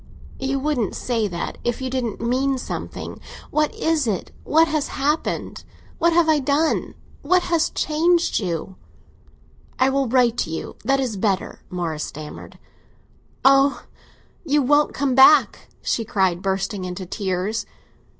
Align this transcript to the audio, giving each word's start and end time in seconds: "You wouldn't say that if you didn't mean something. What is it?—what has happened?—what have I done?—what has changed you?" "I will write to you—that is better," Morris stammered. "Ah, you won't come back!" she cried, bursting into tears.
"You 0.39 0.57
wouldn't 0.59 0.95
say 0.95 1.27
that 1.27 1.59
if 1.63 1.79
you 1.79 1.87
didn't 1.87 2.19
mean 2.19 2.57
something. 2.57 3.19
What 3.51 3.71
is 3.75 4.07
it?—what 4.07 4.67
has 4.67 4.87
happened?—what 4.87 6.11
have 6.11 6.27
I 6.27 6.39
done?—what 6.39 7.43
has 7.43 7.69
changed 7.69 8.39
you?" 8.39 8.77
"I 9.77 9.89
will 9.91 10.07
write 10.07 10.37
to 10.37 10.49
you—that 10.49 10.99
is 10.99 11.17
better," 11.17 11.61
Morris 11.69 12.03
stammered. 12.03 12.57
"Ah, 13.45 13.83
you 14.43 14.63
won't 14.63 14.95
come 14.95 15.13
back!" 15.13 15.67
she 15.83 16.03
cried, 16.03 16.41
bursting 16.41 16.83
into 16.83 17.05
tears. 17.05 17.67